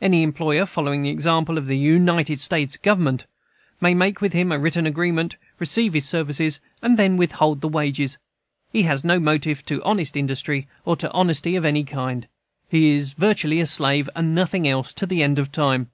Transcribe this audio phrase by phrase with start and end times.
[0.00, 3.26] Any employer, following the example of the United States Government,
[3.80, 8.16] may make with him a written agreement receive his services, and then withhold the wages.
[8.72, 12.28] He has no motive to honest industry, or to honesty of any kind.
[12.68, 15.90] He is virtually a slave, and nothing else, to the end of time.